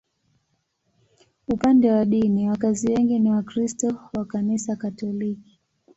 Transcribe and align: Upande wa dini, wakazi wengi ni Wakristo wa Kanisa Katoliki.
Upande 1.47 1.91
wa 1.91 2.05
dini, 2.05 2.49
wakazi 2.49 2.87
wengi 2.93 3.19
ni 3.19 3.31
Wakristo 3.31 3.97
wa 4.13 4.25
Kanisa 4.25 4.75
Katoliki. 4.75 5.59